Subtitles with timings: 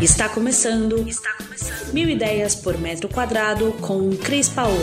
[0.00, 1.08] Está começando.
[1.08, 1.92] Está começando.
[1.92, 4.76] Mil ideias por metro quadrado com Cris Paola.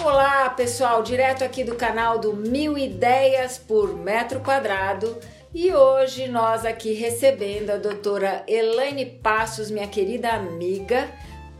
[0.00, 5.18] Olá, pessoal, direto aqui do canal do Mil Ideias por Metro Quadrado.
[5.52, 11.08] E hoje nós aqui recebendo a doutora Elaine Passos, minha querida amiga,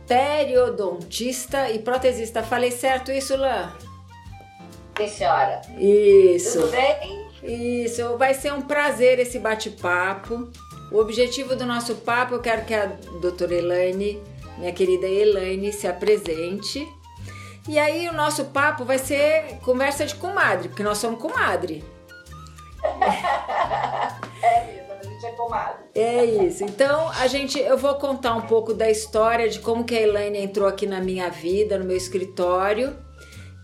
[0.09, 2.41] periodontista e protesista.
[2.41, 3.71] Falei certo isso, Lã?
[4.97, 5.61] Sim, senhora.
[5.77, 6.59] Isso.
[6.59, 7.29] Tudo bem?
[7.43, 10.49] Isso, vai ser um prazer esse bate-papo.
[10.91, 12.87] O objetivo do nosso papo, eu quero que a
[13.21, 14.21] doutora Elaine,
[14.57, 16.85] minha querida Elaine, se apresente.
[17.67, 21.85] E aí o nosso papo vai ser conversa de comadre, porque nós somos comadre.
[24.41, 24.78] é
[25.25, 25.85] é comadre.
[25.95, 26.63] É isso.
[26.63, 30.39] Então, a gente, eu vou contar um pouco da história de como que a Elaine
[30.39, 32.95] entrou aqui na minha vida, no meu escritório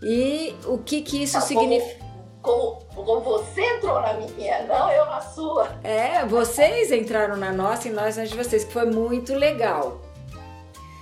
[0.02, 2.05] e o que que isso Ah, significa.
[2.41, 5.79] Como, como você entrou na minha, não eu na sua.
[5.84, 10.01] É, vocês entraram na nossa e nós na de vocês, que foi muito legal.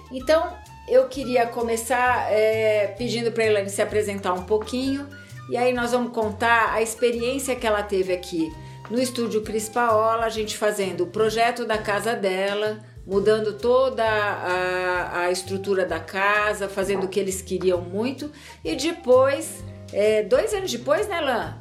[0.09, 0.53] Então,
[0.87, 5.07] eu queria começar é, pedindo para a Elaine se apresentar um pouquinho
[5.49, 8.53] e aí nós vamos contar a experiência que ela teve aqui
[8.93, 12.77] no estúdio Cris Paola, a gente fazendo o projeto da casa dela,
[13.07, 18.29] mudando toda a, a estrutura da casa, fazendo o que eles queriam muito
[18.63, 21.57] e depois, é, dois anos depois, né, Lan?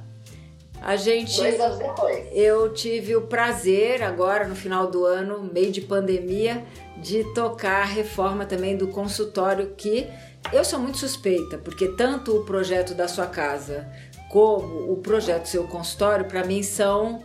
[0.82, 1.38] A gente.
[1.38, 2.28] Dois anos depois.
[2.32, 6.62] Eu tive o prazer, agora no final do ano, meio de pandemia,
[6.98, 10.06] de tocar a reforma também do consultório, que
[10.52, 13.90] eu sou muito suspeita, porque tanto o projeto da sua casa
[14.32, 17.22] como o projeto seu consultório, para mim, são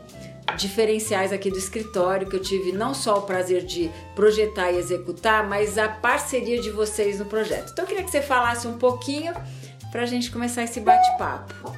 [0.58, 5.48] diferenciais aqui do escritório, que eu tive não só o prazer de projetar e executar,
[5.48, 7.72] mas a parceria de vocês no projeto.
[7.72, 9.34] Então eu queria que você falasse um pouquinho
[9.90, 11.72] para a gente começar esse bate-papo.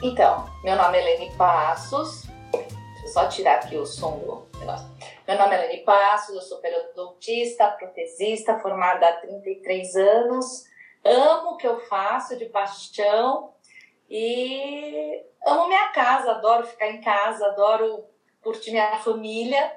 [0.00, 2.22] Então, meu nome é Helene Passos.
[2.52, 4.86] Deixa eu só tirar aqui o som do negócio.
[5.26, 10.69] Meu nome é Helene Passos, eu sou periodontista, protesista, formada há 33 anos.
[11.04, 13.52] Amo o que eu faço de paixão
[14.08, 18.04] e amo minha casa, adoro ficar em casa, adoro
[18.42, 19.72] curtir minha família.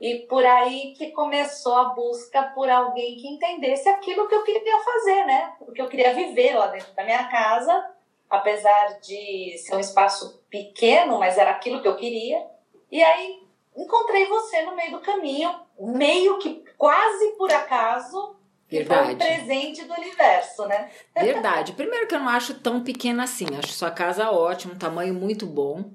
[0.00, 4.78] E por aí que começou a busca por alguém que entendesse aquilo que eu queria
[4.80, 5.54] fazer, né?
[5.60, 7.94] O que eu queria viver lá dentro da minha casa
[8.34, 12.44] apesar de ser um espaço pequeno, mas era aquilo que eu queria.
[12.90, 13.42] E aí
[13.76, 18.36] encontrei você no meio do caminho, meio que quase por acaso,
[18.78, 19.16] que foi um Verdade.
[19.16, 20.90] presente do universo, né?
[21.16, 21.72] Verdade.
[21.72, 23.46] Primeiro que eu não acho tão pequena assim.
[23.58, 25.92] Acho sua casa ótima, um tamanho muito bom.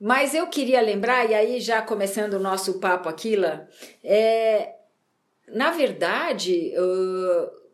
[0.00, 3.66] Mas eu queria lembrar, e aí já começando o nosso papo aqui, Lá,
[4.02, 4.74] é,
[5.48, 6.72] na verdade,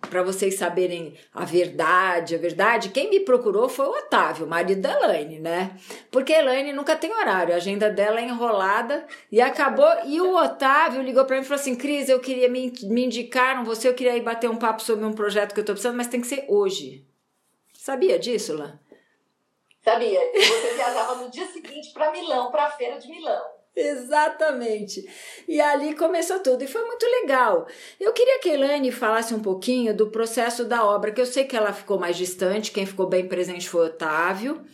[0.09, 4.93] para vocês saberem a verdade, a verdade, quem me procurou foi o Otávio, marido da
[4.93, 5.78] Elaine, né?
[6.11, 9.91] Porque a Elaine nunca tem horário, a agenda dela é enrolada e acabou.
[10.06, 13.65] E o Otávio ligou para mim e falou assim: Cris, eu queria, me, me indicaram
[13.65, 16.09] você, eu queria ir bater um papo sobre um projeto que eu tô precisando, mas
[16.09, 17.06] tem que ser hoje.
[17.72, 18.78] Sabia disso, Lá?
[19.83, 20.21] Sabia?
[20.34, 23.59] Você viajava no dia seguinte para Milão, para a feira de Milão.
[23.75, 25.09] Exatamente.
[25.47, 27.67] E ali começou tudo e foi muito legal.
[27.99, 31.45] Eu queria que a Elaine falasse um pouquinho do processo da obra, que eu sei
[31.45, 34.65] que ela ficou mais distante, quem ficou bem presente foi Otávio.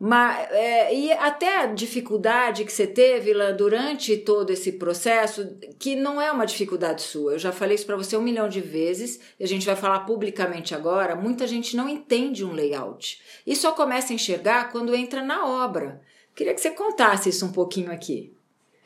[0.00, 5.96] Mas, é, e até a dificuldade que você teve lá durante todo esse processo, que
[5.96, 7.32] não é uma dificuldade sua.
[7.32, 10.00] Eu já falei isso para você um milhão de vezes, e a gente vai falar
[10.00, 11.16] publicamente agora.
[11.16, 16.00] Muita gente não entende um layout e só começa a enxergar quando entra na obra.
[16.38, 18.32] Queria que você contasse isso um pouquinho aqui.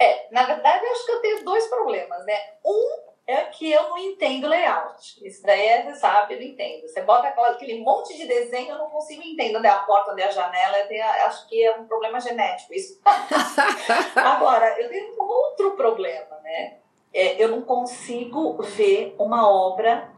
[0.01, 2.33] É, na verdade, eu acho que eu tenho dois problemas, né?
[2.65, 5.23] Um é que eu não entendo layout.
[5.23, 6.89] Isso daí, é, você sabe, eu não entendo.
[6.89, 10.23] Você bota aquele monte de desenho, eu não consigo entender onde é a porta, onde
[10.23, 10.79] é a janela.
[11.27, 12.99] Acho que é um problema genético isso.
[14.17, 16.79] Agora, eu tenho um outro problema, né?
[17.13, 20.11] É, eu não consigo ver uma obra,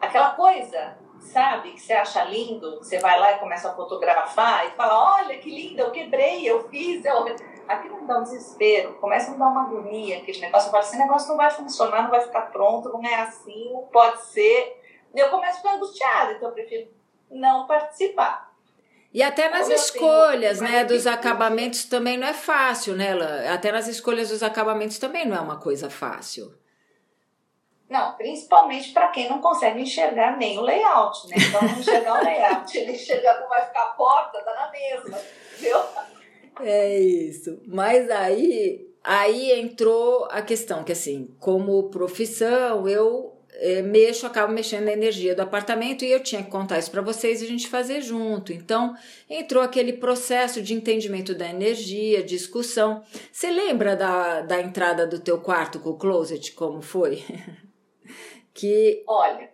[0.00, 4.70] aquela coisa, sabe, que você acha lindo, você vai lá e começa a fotografar e
[4.72, 7.52] fala, olha que lindo, eu quebrei, eu fiz, eu...
[7.68, 10.82] Aquilo me dá um desespero, começa a me dar uma agonia, aquele negócio, eu falo,
[10.82, 14.80] esse negócio não vai funcionar, não vai ficar pronto, não é assim, não pode ser.
[15.14, 16.90] E eu começo a ficar angustiada, então eu prefiro
[17.30, 18.52] não participar.
[19.14, 23.10] E até nas Como escolhas, tenho né, dos acabamentos também não é fácil, né?
[23.10, 23.52] Ela?
[23.52, 26.52] Até nas escolhas dos acabamentos também não é uma coisa fácil.
[27.92, 31.36] Não, principalmente para quem não consegue enxergar nem o layout, né?
[31.36, 35.20] Então, não enxergar o layout, ele enxergar como vai ficar a porta, tá na mesma,
[35.58, 35.76] viu?
[36.62, 37.60] É isso.
[37.66, 44.86] Mas aí, aí entrou a questão que assim, como profissão, eu é, mexo, acabo mexendo
[44.86, 47.68] na energia do apartamento e eu tinha que contar isso para vocês e a gente
[47.68, 48.54] fazer junto.
[48.54, 48.96] Então,
[49.28, 53.02] entrou aquele processo de entendimento da energia, discussão.
[53.30, 57.22] Você lembra da, da entrada do teu quarto com o closet, como foi?
[58.54, 59.02] que...
[59.06, 59.52] Olha,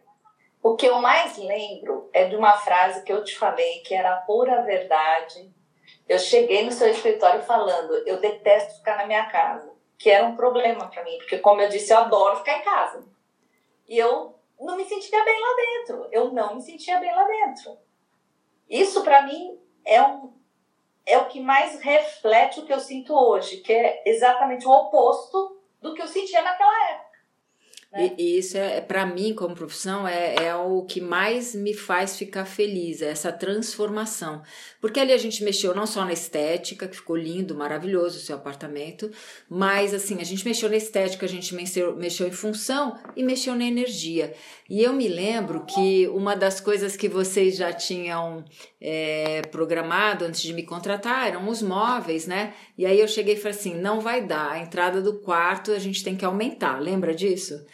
[0.63, 4.15] o que eu mais lembro é de uma frase que eu te falei, que era
[4.15, 5.51] a pura verdade.
[6.09, 10.37] Eu cheguei no seu escritório falando, eu detesto ficar na minha casa, que era um
[10.37, 13.05] problema para mim, porque como eu disse, eu adoro ficar em casa.
[13.89, 16.09] E eu não me sentia bem lá dentro.
[16.11, 17.79] Eu não me sentia bem lá dentro.
[18.69, 20.37] Isso para mim é um
[21.07, 25.59] é o que mais reflete o que eu sinto hoje, que é exatamente o oposto
[25.81, 27.08] do que eu sentia naquela época.
[27.91, 28.15] Né?
[28.19, 32.17] E, isso é, é para mim, como profissão, é, é o que mais me faz
[32.17, 34.43] ficar feliz, é essa transformação.
[34.81, 38.37] Porque ali a gente mexeu não só na estética, que ficou lindo, maravilhoso o seu
[38.37, 39.11] apartamento,
[39.49, 43.55] mas assim, a gente mexeu na estética, a gente mexeu, mexeu em função e mexeu
[43.55, 44.35] na energia.
[44.69, 48.45] E eu me lembro que uma das coisas que vocês já tinham
[48.81, 52.53] é, programado antes de me contratar eram os móveis, né?
[52.77, 55.79] E aí eu cheguei e falei assim: não vai dar, a entrada do quarto a
[55.79, 57.65] gente tem que aumentar, lembra disso?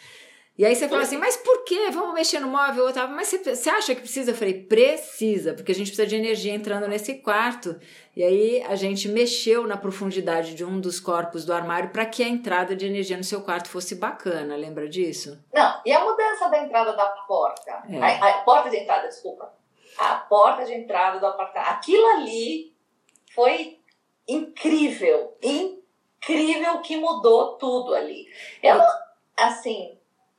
[0.57, 1.91] E aí você fala assim, mas por que?
[1.91, 2.91] Vamos mexer no móvel?
[2.93, 4.31] Tava, mas você, você acha que precisa?
[4.31, 7.77] Eu falei, precisa, porque a gente precisa de energia entrando nesse quarto.
[8.15, 12.23] E aí a gente mexeu na profundidade de um dos corpos do armário para que
[12.23, 15.37] a entrada de energia no seu quarto fosse bacana, lembra disso?
[15.53, 17.83] Não, e a mudança da entrada da porta?
[17.89, 17.99] É.
[17.99, 19.53] A, a, porta de entrada, desculpa.
[19.97, 21.69] A porta de entrada do apartamento.
[21.69, 22.73] Aquilo ali
[23.33, 23.77] foi
[24.25, 28.25] incrível, incrível que mudou tudo ali.
[28.63, 28.79] Eu,
[29.37, 29.94] assim,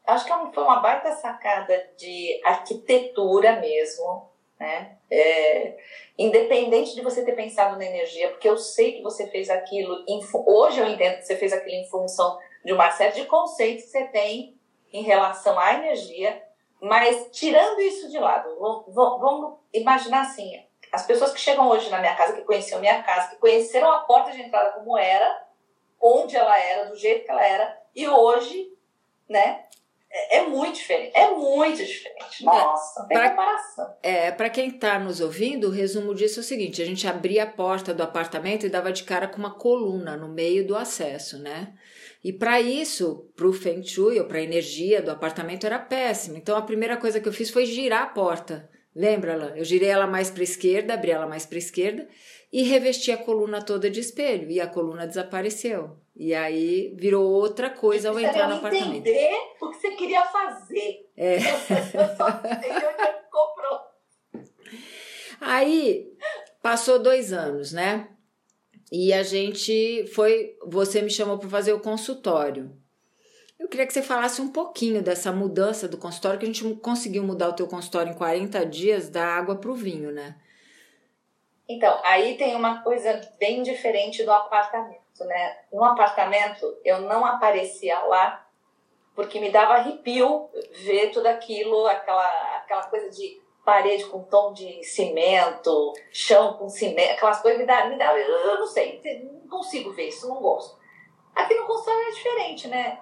[0.07, 4.97] acho que é foi uma baita sacada de arquitetura mesmo, né?
[5.11, 5.77] É,
[6.19, 10.21] independente de você ter pensado na energia, porque eu sei que você fez aquilo, em,
[10.47, 13.91] hoje eu entendo que você fez aquilo em função de uma série de conceitos que
[13.91, 14.57] você tem
[14.93, 16.43] em relação à energia,
[16.81, 18.57] mas tirando isso de lado,
[18.89, 20.63] vamos imaginar assim,
[20.93, 23.99] as pessoas que chegam hoje na minha casa, que conheciam minha casa, que conheceram a
[24.01, 25.45] porta de entrada como era,
[26.01, 28.73] onde ela era, do jeito que ela era, e hoje,
[29.29, 29.67] né,
[30.17, 31.13] é, é muito diferente.
[31.15, 32.45] É muito diferente.
[32.45, 33.95] Nossa, é, tem pra, comparação.
[34.03, 37.43] É, para quem está nos ouvindo, o resumo disso é o seguinte: a gente abria
[37.43, 41.39] a porta do apartamento e dava de cara com uma coluna no meio do acesso,
[41.39, 41.75] né?
[42.25, 46.37] E para isso, para o Feng Shui ou para a energia do apartamento era péssimo.
[46.37, 48.69] Então a primeira coisa que eu fiz foi girar a porta.
[48.97, 49.53] Lembra ela?
[49.55, 52.09] Eu girei ela mais para a esquerda, abri ela mais para a esquerda
[52.51, 55.99] e revesti a coluna toda de espelho e a coluna desapareceu.
[56.17, 58.97] E aí virou outra coisa ao entrar no apartamento.
[58.97, 61.11] entender o que você queria fazer.
[61.15, 61.37] É.
[63.31, 63.81] comprou.
[65.43, 66.11] Aí
[66.63, 68.09] passou dois anos, né?
[68.91, 70.57] E a gente foi.
[70.67, 72.75] Você me chamou para fazer o consultório.
[73.59, 77.23] Eu queria que você falasse um pouquinho dessa mudança do consultório, que a gente conseguiu
[77.23, 80.37] mudar o teu consultório em 40 dias da água para o vinho, né?
[81.69, 85.59] Então, aí tem uma coisa bem diferente do apartamento, né?
[85.73, 88.47] No apartamento, eu não aparecia lá
[89.17, 90.51] porque me dava arrepio
[90.85, 97.15] ver tudo aquilo, aquela, aquela coisa de parede com tom de cimento, chão com cimento,
[97.15, 100.79] aquelas coisas me dá, me dá eu não sei, não consigo ver isso, não gosto.
[101.35, 103.01] Aqui no consultório é diferente, né?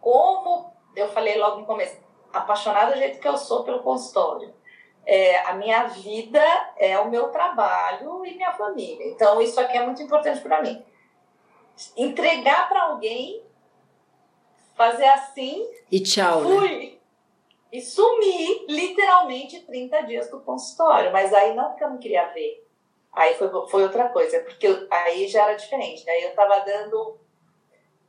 [0.00, 1.98] Como eu falei logo no começo,
[2.32, 4.52] apaixonada do jeito que eu sou pelo consultório
[5.06, 6.42] é, a minha vida
[6.76, 9.06] é o meu trabalho e minha família.
[9.08, 10.84] Então, isso aqui é muito importante para mim.
[11.96, 13.42] Entregar para alguém,
[14.76, 15.68] fazer assim.
[15.90, 16.42] E tchau.
[16.42, 16.58] Né?
[16.58, 16.78] Fui.
[16.78, 16.92] Né?
[17.72, 21.12] E sumi literalmente 30 dias do consultório.
[21.12, 22.66] Mas aí não porque eu não queria ver.
[23.12, 26.08] Aí foi, foi outra coisa, porque eu, aí já era diferente.
[26.08, 27.18] Aí eu estava dando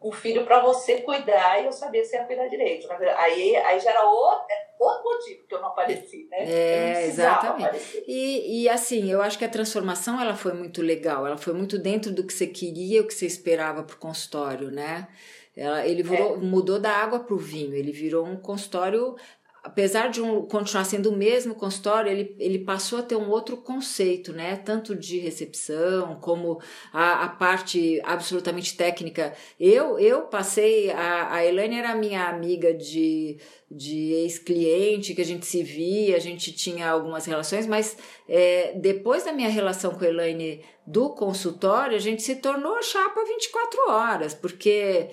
[0.01, 2.87] um filho para você cuidar e eu sabia se ia cuidar direito.
[2.91, 6.37] Aí, aí já era outro, é outro motivo que eu não apareci, né?
[6.39, 8.03] É, exatamente.
[8.07, 11.77] E, e assim, eu acho que a transformação ela foi muito legal, ela foi muito
[11.77, 15.07] dentro do que você queria, o que você esperava para o consultório, né?
[15.55, 16.37] Ela, ele virou, é.
[16.37, 19.15] mudou da água para o vinho, ele virou um consultório
[19.63, 23.57] apesar de um, continuar sendo o mesmo consultório, ele, ele passou a ter um outro
[23.57, 24.55] conceito, né?
[24.55, 26.59] Tanto de recepção como
[26.91, 29.33] a, a parte absolutamente técnica.
[29.59, 33.37] Eu, eu passei, a, a Elaine era minha amiga de,
[33.69, 37.95] de ex-cliente, que a gente se via, a gente tinha algumas relações, mas
[38.27, 43.23] é, depois da minha relação com a Elaine do consultório, a gente se tornou chapa
[43.23, 45.09] 24 horas, porque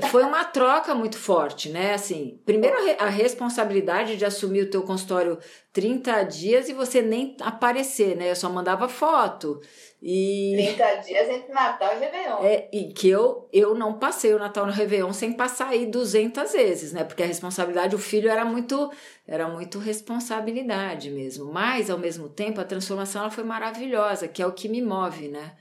[0.00, 1.94] foi uma troca muito forte, né?
[1.94, 5.38] Assim, primeiro a responsabilidade de assumir o teu consultório
[5.72, 8.30] 30 dias e você nem aparecer, né?
[8.30, 9.60] Eu só mandava foto.
[10.00, 12.38] E 30 dias entre Natal e Réveillon.
[12.42, 16.52] É, e que eu, eu não passei o Natal no Réveillon sem passar aí 200
[16.52, 17.04] vezes, né?
[17.04, 18.90] Porque a responsabilidade, o filho era muito,
[19.26, 21.52] era muito responsabilidade mesmo.
[21.52, 25.28] Mas, ao mesmo tempo, a transformação ela foi maravilhosa, que é o que me move,
[25.28, 25.52] né?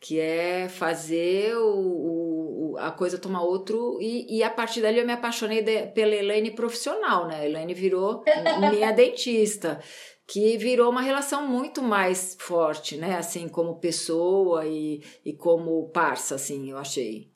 [0.00, 2.33] Que é fazer o, o
[2.78, 3.98] a coisa tomar outro.
[4.00, 7.40] E, e a partir dali eu me apaixonei de, pela Elaine profissional, né?
[7.40, 8.22] A Elaine virou
[8.70, 9.80] minha dentista
[10.26, 13.16] que virou uma relação muito mais forte, né?
[13.16, 17.30] Assim, como pessoa e, e como parça, assim, eu achei.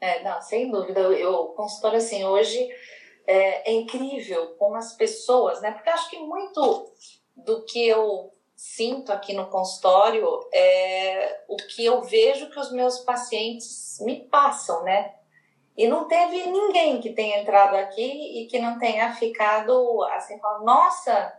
[0.00, 1.00] É, não, sem dúvida.
[1.00, 2.68] Eu, consultório, assim, hoje
[3.26, 5.70] é, é, incrível como as pessoas, né?
[5.70, 6.92] Porque acho que muito
[7.36, 8.31] do que eu
[8.62, 14.84] sinto aqui no consultório é o que eu vejo que os meus pacientes me passam,
[14.84, 15.14] né?
[15.76, 20.64] E não teve ninguém que tenha entrado aqui e que não tenha ficado assim, falando,
[20.64, 21.36] nossa,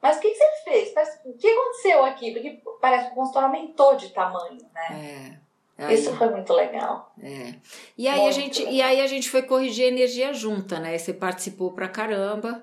[0.00, 0.94] mas o que, que você fez?
[1.24, 2.32] O que aconteceu aqui?
[2.32, 5.38] Porque parece que o consultório aumentou de tamanho, né?
[5.78, 5.84] É.
[5.86, 7.14] Aí, Isso foi muito legal.
[7.22, 7.54] É.
[7.96, 10.98] E aí, a gente, e aí a gente foi corrigir a energia junta, né?
[10.98, 12.62] Você participou pra caramba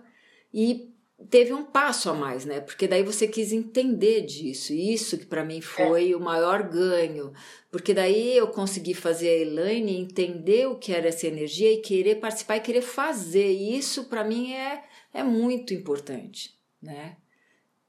[0.54, 0.94] e
[1.28, 2.62] teve um passo a mais, né?
[2.62, 4.72] Porque daí você quis entender disso.
[4.74, 6.16] E isso que para mim foi é.
[6.16, 7.34] o maior ganho.
[7.72, 12.16] Porque daí eu consegui fazer a Elaine entender o que era essa energia e querer
[12.16, 13.52] participar e querer fazer.
[13.52, 14.84] E isso para mim é,
[15.14, 17.18] é muito importante, né?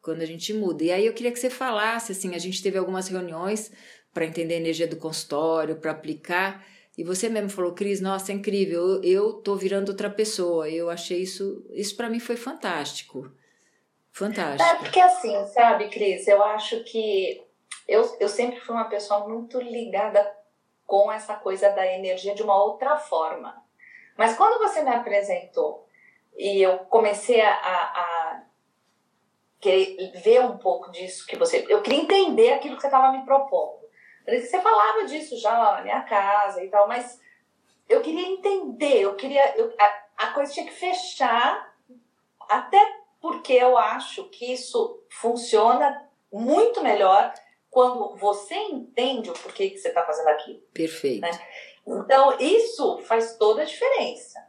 [0.03, 0.83] Quando a gente muda.
[0.83, 3.71] E aí eu queria que você falasse, assim, a gente teve algumas reuniões
[4.13, 6.67] para entender a energia do consultório, para aplicar.
[6.99, 10.69] E você mesmo falou, Cris, nossa, é incrível, eu, eu tô virando outra pessoa.
[10.69, 13.31] Eu achei isso, isso para mim foi fantástico.
[14.13, 14.69] Fantástico.
[14.69, 17.43] É porque assim, sabe, Cris, eu acho que
[17.87, 20.29] eu, eu sempre fui uma pessoa muito ligada
[20.87, 23.63] com essa coisa da energia de uma outra forma.
[24.19, 25.87] Mas quando você me apresentou
[26.37, 28.43] e eu comecei a, a
[29.61, 31.65] querer ver um pouco disso que você.
[31.69, 33.80] Eu queria entender aquilo que você estava me propondo.
[34.27, 37.21] Você falava disso já lá na minha casa e tal, mas
[37.89, 39.57] eu queria entender, eu queria.
[39.57, 41.75] Eu, a, a coisa tinha que fechar,
[42.49, 42.79] até
[43.21, 47.33] porque eu acho que isso funciona muito melhor
[47.71, 50.61] quando você entende o porquê que você está fazendo aquilo.
[50.73, 51.21] Perfeito.
[51.21, 51.31] Né?
[51.87, 54.45] Então, isso faz toda a diferença.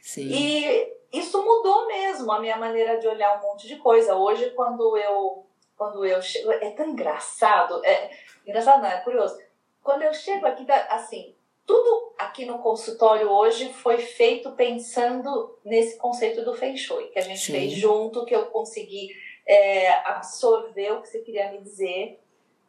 [0.00, 0.28] Sim.
[0.28, 4.14] E isso mudou mesmo a minha maneira de olhar um monte de coisa.
[4.16, 5.46] Hoje, quando eu
[5.80, 8.10] quando eu chego, é tão engraçado, é
[8.46, 9.40] engraçado não, é curioso.
[9.82, 11.34] Quando eu chego aqui, assim,
[11.64, 17.22] tudo aqui no consultório hoje foi feito pensando nesse conceito do Feng Shui, que a
[17.22, 17.52] gente Sim.
[17.52, 19.08] fez junto, que eu consegui
[19.46, 22.20] é, absorver o que você queria me dizer.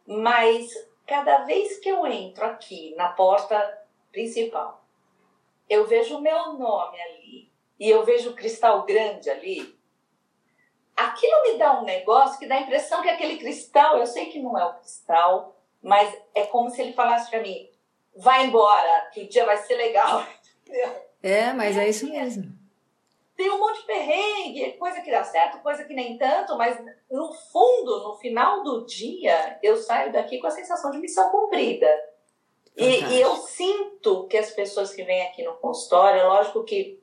[0.08, 0.72] Mas
[1.06, 3.77] cada vez que eu entro aqui na porta
[4.10, 4.86] principal,
[5.70, 9.77] eu vejo o meu nome ali, e eu vejo o cristal grande ali,
[10.96, 14.42] aquilo me dá um negócio que dá a impressão que aquele cristal, eu sei que
[14.42, 17.70] não é o cristal, mas é como se ele falasse para mim:
[18.16, 20.26] vai embora, que o dia vai ser legal.
[21.24, 22.52] É, mas é isso mesmo.
[23.36, 27.32] Tem um monte de perrengue, coisa que dá certo, coisa que nem tanto, mas no
[27.32, 31.88] fundo, no final do dia, eu saio daqui com a sensação de missão cumprida.
[32.76, 37.00] E, e, eu sinto que as pessoas que vêm aqui no consultório, é lógico que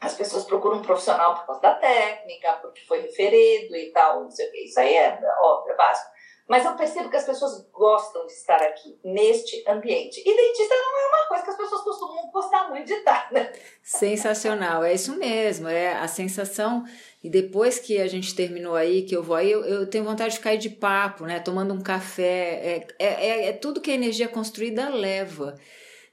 [0.00, 4.30] as pessoas procuram um profissional por causa da técnica, porque foi referido e tal, não
[4.30, 4.64] sei o que.
[4.64, 6.18] Isso aí é óbvio, é básico.
[6.48, 10.18] Mas eu percebo que as pessoas gostam de estar aqui, neste ambiente.
[10.24, 13.52] E dentista não é uma coisa que as pessoas costumam gostar muito de estar, né?
[13.82, 15.68] Sensacional, é isso mesmo.
[15.68, 16.84] É a sensação.
[17.22, 20.40] E depois que a gente terminou aí, que eu vou aí, eu, eu tenho vontade
[20.40, 21.38] de aí de papo, né?
[21.38, 22.22] Tomando um café.
[22.22, 25.54] É, é, é, é tudo que a energia construída leva.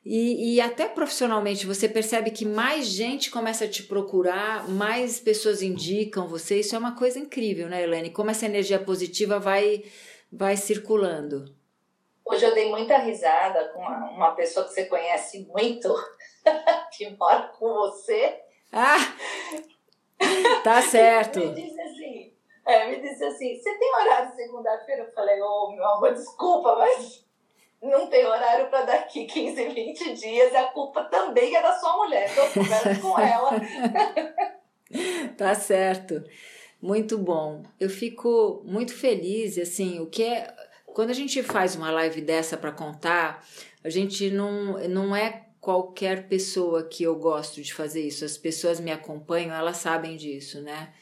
[0.06, 5.64] E, e, até profissionalmente você percebe que mais gente começa a te procurar, mais pessoas
[5.64, 6.60] indicam você.
[6.60, 8.12] Isso é uma coisa incrível, né, Helene?
[8.12, 9.84] Como essa energia positiva vai,
[10.32, 11.46] vai circulando.
[12.24, 15.92] Hoje eu dei muita risada com uma, uma pessoa que você conhece muito,
[16.96, 18.42] que mora com você.
[18.72, 18.98] Ah!
[20.64, 21.40] Tá certo.
[21.40, 22.34] me disse assim,
[22.64, 25.02] é, me disse assim, você tem horário segunda-feira?
[25.02, 27.25] Eu falei, ô oh, meu amor, desculpa, mas
[27.86, 31.98] não tem horário para daqui 15, 20 dias e a culpa também é da sua
[31.98, 32.30] mulher.
[32.32, 33.52] Então, conversa com ela.
[35.38, 36.24] tá certo.
[36.82, 37.64] Muito bom.
[37.80, 40.54] Eu fico muito feliz, assim, o que é
[40.96, 43.46] quando a gente faz uma live dessa para contar,
[43.84, 48.24] a gente não não é qualquer pessoa que eu gosto de fazer isso.
[48.24, 50.94] As pessoas me acompanham, elas sabem disso, né?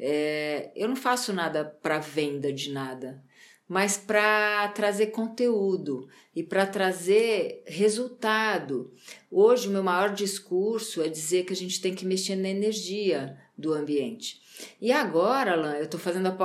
[0.00, 3.22] É, eu não faço nada para venda de nada.
[3.68, 8.92] Mas para trazer conteúdo e para trazer resultado.
[9.30, 13.36] Hoje, o meu maior discurso é dizer que a gente tem que mexer na energia
[13.58, 14.40] do ambiente.
[14.80, 16.36] E agora, Alain, eu estou fazendo a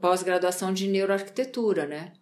[0.00, 2.12] pós-graduação de neuroarquitetura, né?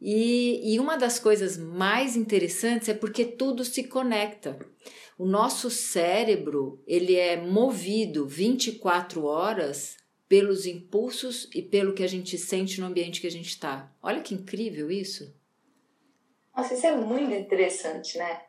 [0.00, 4.58] E, e uma das coisas mais interessantes é porque tudo se conecta.
[5.16, 9.96] O nosso cérebro, ele é movido 24 horas
[10.32, 13.92] pelos impulsos e pelo que a gente sente no ambiente que a gente está.
[14.02, 15.30] Olha que incrível isso.
[16.56, 18.40] Nossa, isso é muito interessante, né?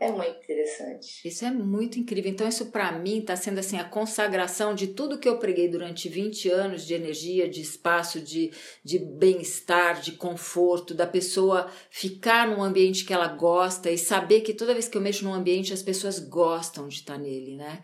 [0.00, 1.28] É muito interessante.
[1.28, 2.30] Isso é muito incrível.
[2.30, 6.08] Então, isso para mim está sendo assim a consagração de tudo que eu preguei durante
[6.08, 8.50] 20 anos de energia, de espaço, de,
[8.82, 14.54] de bem-estar, de conforto, da pessoa ficar num ambiente que ela gosta e saber que
[14.54, 17.82] toda vez que eu mexo num ambiente as pessoas gostam de estar nele, né?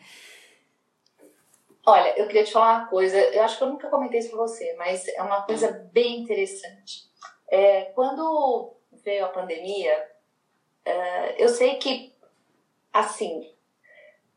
[1.88, 4.40] Olha, eu queria te falar uma coisa, eu acho que eu nunca comentei isso pra
[4.40, 7.08] você, mas é uma coisa bem interessante.
[7.50, 10.06] É, quando veio a pandemia,
[10.84, 12.14] é, eu sei que,
[12.92, 13.50] assim,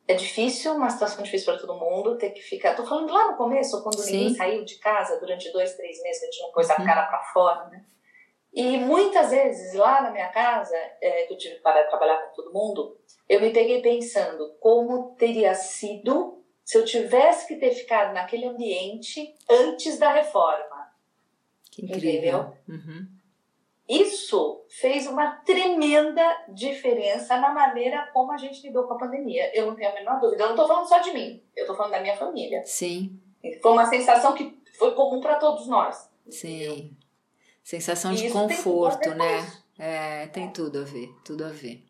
[0.07, 2.73] é difícil, uma situação difícil para todo mundo, ter que ficar.
[2.73, 4.13] Tô falando lá no começo, quando Sim.
[4.13, 6.85] ninguém saiu de casa durante dois, três meses, a gente não pôs a uhum.
[6.85, 7.83] cara para fora, né?
[8.53, 12.17] E muitas vezes lá na minha casa, é, que eu tive que parar de trabalhar
[12.17, 17.71] com todo mundo, eu me peguei pensando como teria sido se eu tivesse que ter
[17.71, 20.91] ficado naquele ambiente antes da reforma.
[21.71, 22.53] Que incrível.
[22.67, 23.07] Uhum.
[23.87, 29.51] Isso fez uma tremenda diferença na maneira como a gente lidou com a pandemia.
[29.53, 30.43] Eu não tenho a menor dúvida.
[30.43, 32.63] Eu não estou falando só de mim, eu estou falando da minha família.
[32.65, 33.19] Sim.
[33.61, 36.09] Foi uma sensação que foi comum para todos nós.
[36.29, 36.95] Sim.
[37.63, 39.45] Sensação de conforto, né?
[39.77, 41.83] É, tem tudo a ver, tudo a ver.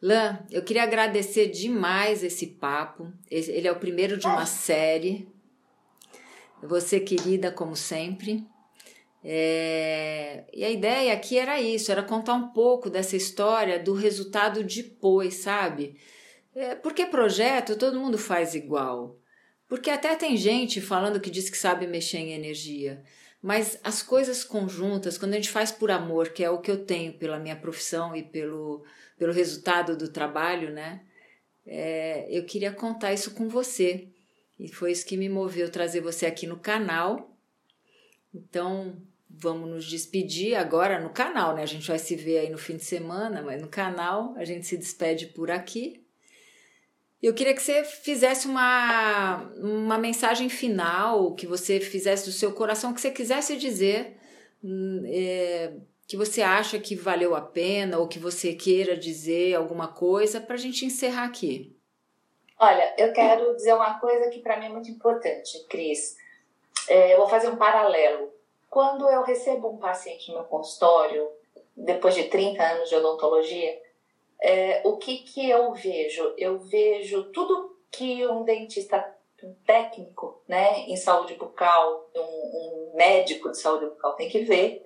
[0.00, 3.12] Lan, eu queria agradecer demais esse papo.
[3.30, 5.28] Ele é o primeiro de uma série.
[6.62, 8.46] Você querida, como sempre.
[9.24, 10.44] É...
[10.52, 15.34] E a ideia aqui era isso, era contar um pouco dessa história do resultado depois,
[15.34, 15.96] sabe?
[16.54, 19.18] É, porque projeto todo mundo faz igual.
[19.68, 23.02] Porque até tem gente falando que diz que sabe mexer em energia.
[23.40, 26.84] Mas as coisas conjuntas, quando a gente faz por amor, que é o que eu
[26.84, 28.84] tenho pela minha profissão e pelo
[29.18, 31.02] pelo resultado do trabalho, né?
[31.66, 34.08] É, eu queria contar isso com você.
[34.58, 37.36] E foi isso que me moveu trazer você aqui no canal.
[38.32, 38.96] Então,
[39.28, 41.62] vamos nos despedir agora no canal, né?
[41.62, 44.66] A gente vai se ver aí no fim de semana, mas no canal a gente
[44.66, 46.04] se despede por aqui.
[47.20, 52.94] Eu queria que você fizesse uma, uma mensagem final, que você fizesse do seu coração,
[52.94, 54.16] que você quisesse dizer
[54.62, 55.72] hum, é,
[56.06, 60.54] que você acha que valeu a pena ou que você queira dizer alguma coisa para
[60.54, 61.76] a gente encerrar aqui.
[62.56, 66.16] Olha, eu quero dizer uma coisa que para mim é muito importante, Cris.
[66.88, 68.32] É, eu vou fazer um paralelo.
[68.70, 71.28] Quando eu recebo um paciente no meu consultório,
[71.76, 73.80] depois de 30 anos de odontologia,
[74.42, 76.34] é, o que, que eu vejo?
[76.36, 83.50] Eu vejo tudo que um dentista um técnico né, em saúde bucal, um, um médico
[83.50, 84.84] de saúde bucal tem que ver,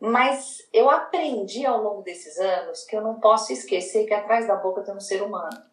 [0.00, 4.56] mas eu aprendi ao longo desses anos que eu não posso esquecer que atrás da
[4.56, 5.66] boca tem um ser humano.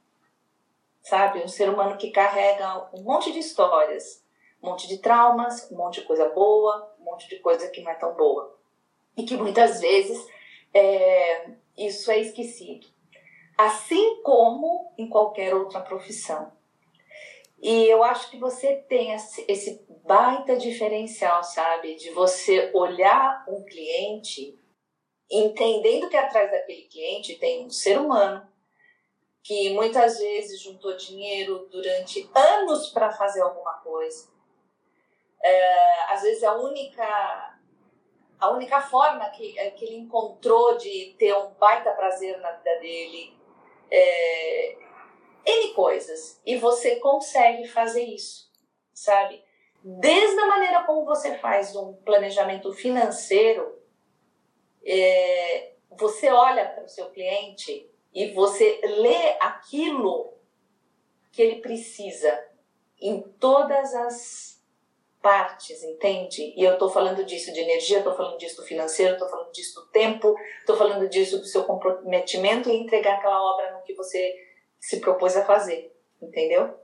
[1.03, 1.43] Sabe?
[1.43, 4.23] Um ser humano que carrega um monte de histórias,
[4.61, 7.91] um monte de traumas, um monte de coisa boa, um monte de coisa que não
[7.91, 8.57] é tão boa.
[9.15, 10.27] E que muitas vezes
[10.73, 12.87] é, isso é esquecido.
[13.57, 16.51] Assim como em qualquer outra profissão.
[17.61, 21.95] E eu acho que você tem esse baita diferencial, sabe?
[21.95, 24.59] De você olhar um cliente,
[25.31, 28.47] entendendo que atrás daquele cliente tem um ser humano
[29.45, 34.27] que muitas vezes juntou dinheiro durante anos para fazer alguma coisa.
[35.43, 37.54] É, às vezes a única
[38.45, 43.35] a única forma que, que ele encontrou de ter um baita prazer na vida dele
[43.89, 44.77] é,
[45.45, 46.39] N coisas.
[46.45, 48.51] E você consegue fazer isso,
[48.93, 49.43] sabe?
[49.83, 53.79] Desde a maneira como você faz um planejamento financeiro,
[54.85, 60.33] é, você olha para o seu cliente e você lê aquilo
[61.31, 62.47] que ele precisa
[63.01, 64.54] em todas as
[65.25, 66.53] partes, entende?
[66.55, 69.81] E eu estou falando disso de energia, estou falando disso do financeiro, estou falando disso
[69.81, 74.35] do tempo, estou falando disso do seu comprometimento e entregar aquela obra no que você
[74.79, 76.75] se propôs a fazer, entendeu?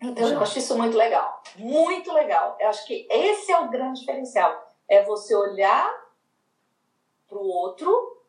[0.00, 1.42] Então, eu acho isso muito legal.
[1.56, 2.56] Muito legal.
[2.60, 4.72] Eu acho que esse é o grande diferencial.
[4.86, 5.92] É você olhar
[7.26, 8.22] para o outro,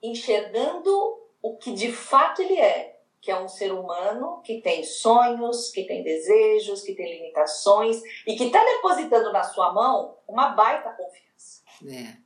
[0.00, 2.91] enxergando o que de fato ele é,
[3.22, 8.34] que é um ser humano que tem sonhos, que tem desejos, que tem limitações e
[8.34, 11.62] que está depositando na sua mão uma baita confiança.
[11.88, 12.20] É.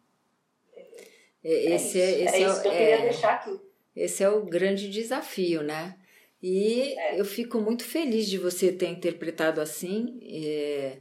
[1.45, 3.61] É Esse é, isso, é, é isso que eu queria deixar aqui.
[3.95, 5.99] Esse é o grande desafio, né?
[6.43, 7.21] E é.
[7.21, 10.19] eu fico muito feliz de você ter interpretado assim.
[10.23, 10.97] É,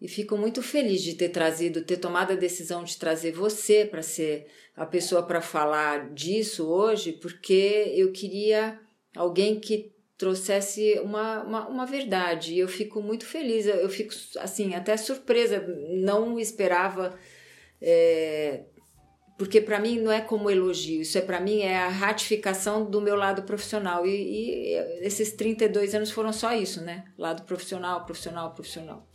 [0.00, 4.02] e fico muito feliz de ter trazido, ter tomado a decisão de trazer você para
[4.02, 8.80] ser a pessoa para falar disso hoje, porque eu queria
[9.16, 12.54] alguém que trouxesse uma, uma, uma verdade.
[12.54, 17.18] E eu fico muito feliz, eu fico assim, até surpresa, não esperava.
[17.80, 18.64] É,
[19.36, 23.00] porque para mim não é como elogio, isso é para mim é a ratificação do
[23.00, 24.06] meu lado profissional.
[24.06, 27.04] E, e esses 32 anos foram só isso, né?
[27.18, 29.11] Lado profissional, profissional, profissional.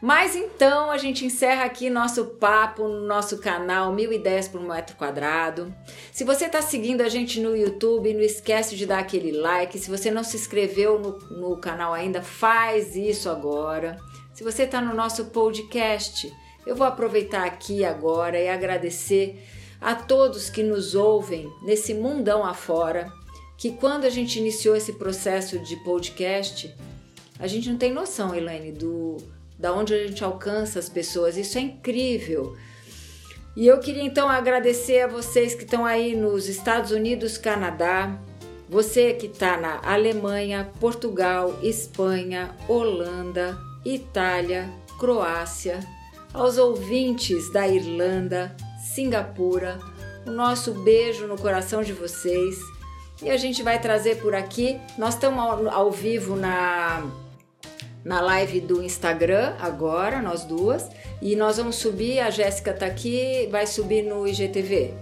[0.00, 4.96] Mas então a gente encerra aqui nosso papo no nosso canal Mil Ideias por Metro
[4.96, 5.74] Quadrado.
[6.10, 9.78] Se você está seguindo a gente no YouTube, não esquece de dar aquele like.
[9.78, 13.98] Se você não se inscreveu no, no canal ainda, faz isso agora.
[14.32, 16.34] Se você está no nosso podcast,
[16.66, 19.46] eu vou aproveitar aqui agora e agradecer
[19.78, 23.12] a todos que nos ouvem nesse mundão afora.
[23.58, 26.74] Que quando a gente iniciou esse processo de podcast,
[27.38, 29.18] a gente não tem noção, Elaine, do
[29.60, 31.36] da onde a gente alcança as pessoas.
[31.36, 32.56] Isso é incrível.
[33.54, 38.18] E eu queria então agradecer a vocês que estão aí nos Estados Unidos, Canadá,
[38.68, 45.80] você que está na Alemanha, Portugal, Espanha, Holanda, Itália, Croácia,
[46.32, 48.56] aos ouvintes da Irlanda,
[48.94, 49.78] Singapura,
[50.26, 52.56] o nosso beijo no coração de vocês.
[53.22, 54.80] E a gente vai trazer por aqui.
[54.96, 57.02] Nós estamos ao, ao vivo na
[58.04, 60.88] na live do Instagram agora, nós duas,
[61.20, 64.94] e nós vamos subir, a Jéssica tá aqui, vai subir no IGTV.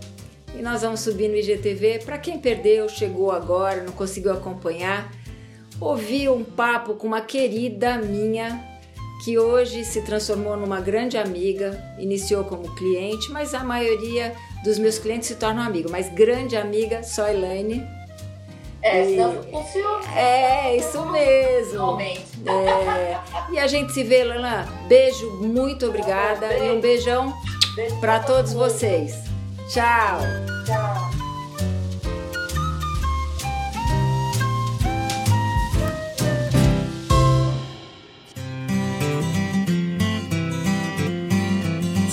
[0.57, 2.01] E nós vamos subir no IGTV.
[2.05, 5.13] Para quem perdeu, chegou agora, não conseguiu acompanhar,
[5.81, 8.67] ouvi um papo com uma querida minha
[9.25, 14.35] que hoje se transformou numa grande amiga, iniciou como cliente, mas a maioria
[14.65, 17.85] dos meus clientes se tornam amigos, mas grande amiga, só Elaine,
[18.81, 20.19] é, senão funciona.
[20.19, 21.99] É, isso mesmo.
[22.49, 23.19] É.
[23.53, 24.67] E a gente se vê, Lana.
[24.89, 26.53] Beijo, muito obrigada.
[26.55, 27.33] E um beijão
[28.01, 29.15] para todos vocês.
[29.73, 30.21] Tchau.
[30.65, 31.08] Tchau.